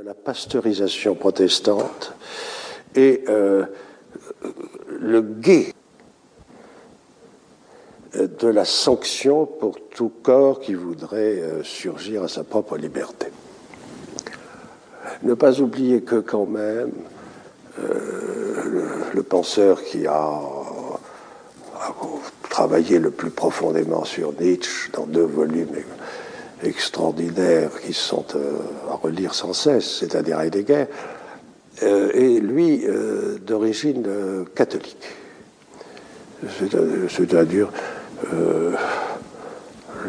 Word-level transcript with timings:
de 0.00 0.06
la 0.06 0.14
pasteurisation 0.14 1.14
protestante 1.14 2.14
et 2.94 3.22
euh, 3.28 3.66
le 4.98 5.20
guet 5.20 5.74
de 8.14 8.48
la 8.48 8.64
sanction 8.64 9.44
pour 9.44 9.78
tout 9.90 10.10
corps 10.22 10.60
qui 10.60 10.72
voudrait 10.72 11.42
euh, 11.42 11.62
surgir 11.62 12.22
à 12.22 12.28
sa 12.28 12.44
propre 12.44 12.78
liberté. 12.78 13.26
Ne 15.22 15.34
pas 15.34 15.60
oublier 15.60 16.00
que 16.00 16.16
quand 16.16 16.46
même, 16.46 16.92
euh, 17.80 19.10
le, 19.12 19.22
penseur 19.22 19.84
qui 19.84 20.06
a, 20.06 20.40
travaillé 22.48 22.98
le 22.98 23.10
plus 23.10 23.30
profondément 23.30 24.06
sur 24.06 24.32
Nietzsche 24.40 24.90
dans 24.94 25.04
deux 25.04 25.26
volumes 25.26 25.76
extraordinaires 26.62 27.70
qui 27.80 27.92
sont 27.92 28.24
euh, 28.34 28.58
à 28.90 28.94
relire 28.94 29.34
sans 29.34 29.52
cesse, 29.52 29.98
c'est-à-dire 29.98 30.40
Heidegger, 30.40 30.86
euh, 31.82 32.10
est 32.12 32.40
lui 32.40 32.84
euh, 32.86 33.38
d'origine 33.38 34.06
catholique. 34.54 35.08
C'est-à-dire 37.10 37.68
le 38.32 38.76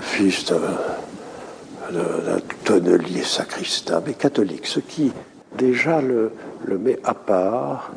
fils 0.00 0.44
d'un 0.46 2.38
tonnelier 2.64 3.24
sacristain, 3.24 4.00
mais 4.06 4.14
catholique, 4.14 4.66
ce 4.66 4.78
qui 4.78 5.12
déjà 5.58 6.00
le, 6.00 6.30
met 6.78 7.00
à 7.02 7.14
part 7.14 7.92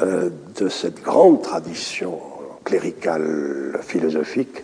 de 0.00 0.68
cette 0.68 1.02
grande 1.02 1.42
tradition 1.42 2.20
cléricale 2.64 3.80
philosophique 3.82 4.62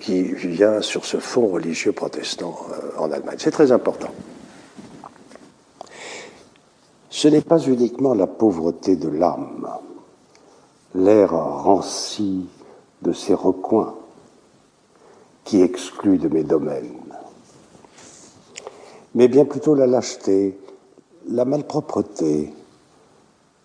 qui 0.00 0.22
vient 0.22 0.80
sur 0.80 1.04
ce 1.04 1.18
fond 1.18 1.48
religieux 1.48 1.92
protestant 1.92 2.56
euh, 2.70 2.98
en 2.98 3.12
Allemagne. 3.12 3.36
C'est 3.38 3.50
très 3.50 3.72
important. 3.72 4.10
Ce 7.10 7.28
n'est 7.28 7.42
pas 7.42 7.58
uniquement 7.58 8.14
la 8.14 8.26
pauvreté 8.26 8.96
de 8.96 9.08
l'âme, 9.08 9.68
l'air 10.94 11.32
ranci 11.32 12.46
de 13.02 13.12
ses 13.12 13.34
recoins 13.34 13.94
qui 15.44 15.60
exclut 15.60 16.18
de 16.18 16.28
mes 16.28 16.44
domaines, 16.44 17.14
mais 19.14 19.28
bien 19.28 19.44
plutôt 19.44 19.74
la 19.74 19.86
lâcheté, 19.86 20.58
la 21.28 21.44
malpropreté, 21.44 22.54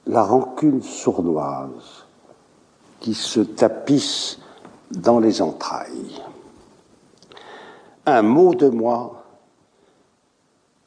la 0.08 0.24
rancune 0.24 0.82
sournoise 0.82 2.06
qui 3.00 3.14
se 3.14 3.40
tapisse 3.40 4.40
dans 4.92 5.20
les 5.20 5.42
entrailles. 5.42 6.22
Un 8.06 8.22
mot 8.22 8.54
de 8.54 8.70
moi 8.70 9.24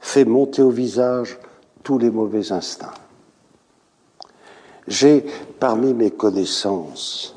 fait 0.01 0.25
monter 0.25 0.63
au 0.63 0.71
visage 0.71 1.39
tous 1.83 1.99
les 1.99 2.11
mauvais 2.11 2.53
instincts. 2.53 2.95
J'ai 4.87 5.25
parmi 5.59 5.93
mes 5.93 6.11
connaissances 6.11 7.37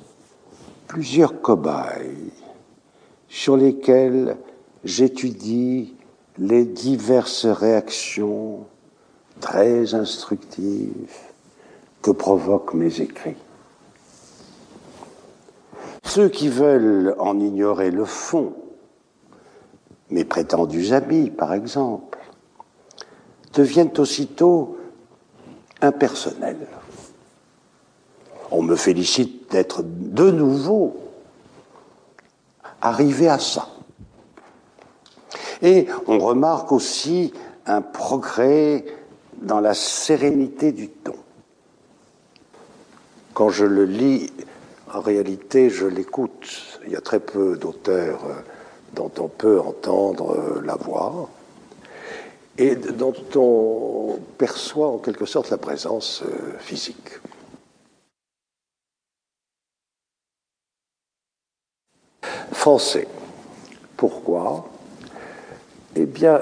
plusieurs 0.88 1.42
cobayes 1.42 2.32
sur 3.28 3.58
lesquels 3.58 4.38
j'étudie 4.84 5.94
les 6.38 6.66
diverses 6.66 7.46
réactions 7.46 8.66
très 9.40 9.94
instructives 9.94 11.18
que 12.02 12.12
provoquent 12.12 12.74
mes 12.74 13.02
écrits. 13.02 13.38
Ceux 16.14 16.28
qui 16.28 16.50
veulent 16.50 17.16
en 17.20 17.40
ignorer 17.40 17.90
le 17.90 18.04
fond, 18.04 18.54
mes 20.10 20.26
prétendus 20.26 20.92
amis 20.92 21.30
par 21.30 21.54
exemple, 21.54 22.20
deviennent 23.54 23.98
aussitôt 23.98 24.78
impersonnels. 25.82 26.68
On 28.52 28.62
me 28.62 28.76
félicite 28.76 29.50
d'être 29.52 29.84
de 29.86 30.32
nouveau 30.32 30.98
arrivé 32.82 33.30
à 33.30 33.40
ça. 33.40 33.70
Et 35.62 35.88
on 36.08 36.20
remarque 36.20 36.74
aussi 36.74 37.32
un 37.66 37.82
progrès 37.82 38.84
dans 39.42 39.62
la 39.62 39.74
sérénité 39.74 40.74
du 40.74 40.90
ton. 40.90 41.16
Quand 43.34 43.48
je 43.48 43.64
le 43.64 43.86
lis, 43.86 44.30
en 44.94 45.02
réalité, 45.02 45.70
je 45.70 45.86
l'écoute. 45.86 46.80
Il 46.86 46.92
y 46.92 46.96
a 46.96 47.02
très 47.02 47.20
peu 47.20 47.58
d'auteurs 47.58 48.44
dont 48.94 49.12
on 49.20 49.28
peut 49.28 49.60
entendre 49.60 50.62
la 50.64 50.76
voix 50.76 51.30
et 52.58 52.76
dont 52.76 53.14
on 53.36 54.20
perçoit 54.38 54.88
en 54.88 54.98
quelque 54.98 55.26
sorte 55.26 55.50
la 55.50 55.58
présence 55.58 56.24
physique. 56.60 57.20
Français. 62.52 63.08
Pourquoi? 63.98 64.70
Eh 65.96 66.06
bien, 66.06 66.40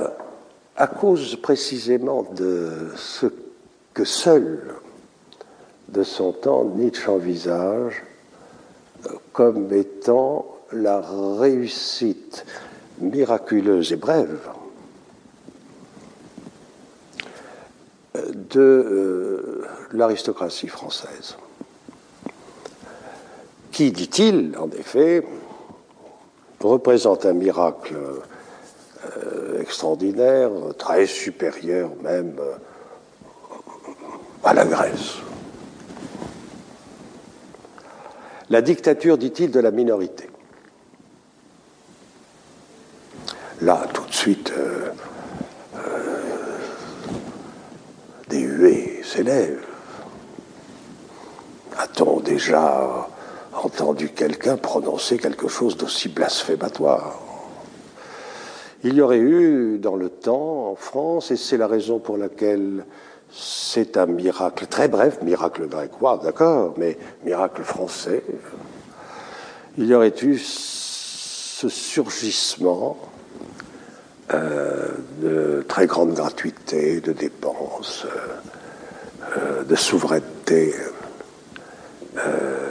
à 0.75 0.87
cause 0.87 1.35
précisément 1.35 2.23
de 2.23 2.91
ce 2.95 3.27
que 3.93 4.05
seul 4.05 4.75
de 5.89 6.03
son 6.03 6.31
temps 6.31 6.65
Nietzsche 6.65 7.09
envisage 7.09 8.03
comme 9.39 9.71
étant 9.71 10.47
la 10.73 10.99
réussite 10.99 12.45
miraculeuse 12.99 13.93
et 13.93 13.95
brève 13.95 14.37
de 18.15 18.59
euh, 18.59 19.65
l'aristocratie 19.93 20.67
française, 20.67 21.37
qui, 23.71 23.93
dit-il, 23.93 24.57
en 24.59 24.69
effet, 24.71 25.25
représente 26.59 27.25
un 27.25 27.31
miracle 27.31 27.95
euh, 27.95 29.61
extraordinaire, 29.61 30.51
très 30.77 31.05
supérieur 31.05 31.91
même 32.03 32.35
euh, 32.41 32.57
à 34.43 34.53
la 34.53 34.65
Grèce. 34.65 35.28
La 38.49 38.61
dictature, 38.61 39.17
dit-il, 39.17 39.51
de 39.51 39.59
la 39.59 39.71
minorité. 39.71 40.27
Là, 43.61 43.85
tout 43.93 44.05
de 44.05 44.13
suite, 44.13 44.53
euh, 44.57 44.89
euh, 45.75 46.57
des 48.29 48.39
huées 48.39 49.01
s'élèvent. 49.03 49.65
A-t-on 51.77 52.21
déjà 52.21 53.07
entendu 53.53 54.09
quelqu'un 54.09 54.57
prononcer 54.57 55.17
quelque 55.17 55.47
chose 55.47 55.77
d'aussi 55.77 56.09
blasphématoire? 56.09 57.19
Il 58.83 58.95
y 58.95 59.01
aurait 59.01 59.19
eu 59.19 59.77
dans 59.77 59.97
le 59.97 60.09
temps, 60.09 60.71
en 60.71 60.75
France, 60.75 61.31
et 61.31 61.35
c'est 61.35 61.57
la 61.57 61.67
raison 61.67 61.99
pour 61.99 62.17
laquelle 62.17 62.85
c'est 63.31 63.97
un 63.97 64.07
miracle 64.07 64.67
très 64.67 64.87
bref, 64.87 65.21
miracle 65.21 65.67
grécois, 65.67 66.19
d'accord, 66.23 66.73
mais 66.77 66.97
miracle 67.23 67.63
français. 67.63 68.23
Il 69.77 69.85
y 69.85 69.93
aurait 69.93 70.13
eu 70.23 70.37
ce 70.37 71.69
surgissement 71.69 72.97
euh, 74.33 74.87
de 75.21 75.65
très 75.67 75.87
grande 75.87 76.13
gratuité, 76.13 77.01
de 77.01 77.11
dépenses, 77.11 78.05
euh, 79.37 79.63
de 79.63 79.75
souveraineté 79.75 80.75
euh, 82.17 82.69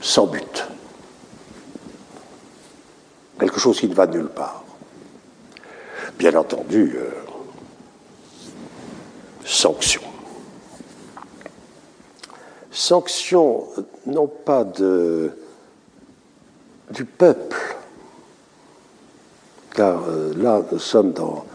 sans 0.00 0.26
but. 0.26 0.66
Quelque 3.38 3.60
chose 3.60 3.80
qui 3.80 3.88
ne 3.88 3.94
va 3.94 4.06
nulle 4.06 4.28
part. 4.28 4.64
Bien 6.18 6.34
entendu, 6.34 6.96
sanction. 9.56 10.02
Sanction 12.70 13.66
non 14.04 14.26
pas 14.26 14.64
du 14.64 15.30
peuple, 17.04 17.56
car 19.74 20.02
euh, 20.08 20.34
là 20.36 20.62
nous 20.70 20.78
sommes 20.78 21.12
dans, 21.12 21.46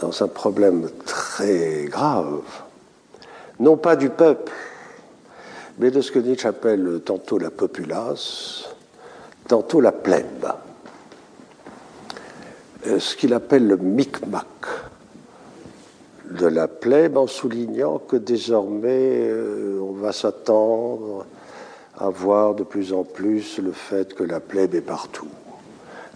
dans 0.00 0.22
un 0.22 0.28
problème 0.28 0.90
très 1.06 1.86
grave, 1.86 2.42
non 3.60 3.78
pas 3.78 3.96
du 3.96 4.10
peuple, 4.10 4.52
mais 5.78 5.90
de 5.90 6.02
ce 6.02 6.12
que 6.12 6.18
Nietzsche 6.18 6.46
appelle 6.46 7.00
tantôt 7.02 7.38
la 7.38 7.50
populace, 7.50 8.68
tantôt 9.48 9.80
la 9.80 9.92
plèbe, 9.92 10.48
ce 12.84 13.16
qu'il 13.16 13.32
appelle 13.32 13.66
le 13.66 13.78
micmac 13.78 14.46
la 16.48 16.68
plèbe 16.68 17.16
en 17.16 17.26
soulignant 17.26 17.98
que 17.98 18.16
désormais 18.16 19.28
euh, 19.28 19.80
on 19.80 19.92
va 19.92 20.12
s'attendre 20.12 21.26
à 21.98 22.08
voir 22.08 22.54
de 22.54 22.62
plus 22.62 22.92
en 22.92 23.04
plus 23.04 23.58
le 23.58 23.72
fait 23.72 24.14
que 24.14 24.24
la 24.24 24.40
plèbe 24.40 24.74
est 24.74 24.80
partout. 24.80 25.28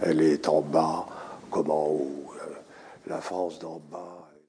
Elle 0.03 0.23
est 0.23 0.49
en 0.49 0.61
bas 0.61 1.07
comme 1.51 1.71
en 1.71 1.87
haut. 1.87 2.17
La 3.07 3.21
France 3.21 3.59
d'en 3.59 3.81
bas. 3.91 4.20